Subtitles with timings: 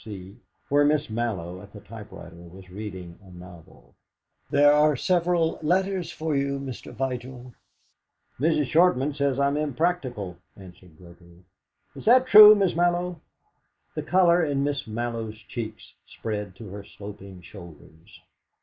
[0.03, 0.33] W.
[0.33, 3.93] C., where Miss Mallow, at the typewriter, was reading a novel.
[4.49, 6.91] "There are several letters for you, Mr.
[6.91, 7.53] Vigil"
[8.39, 8.65] "Mrs.
[8.65, 11.43] Shortman says I am unpractical," answered Gregory.
[11.95, 13.21] "Is that true, Miss Mallow?"
[13.93, 18.21] The colour in Miss Mallow's cheeks spread to her sloping shoulders.